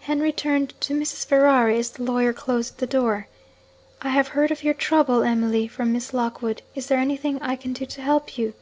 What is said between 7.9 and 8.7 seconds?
help you?'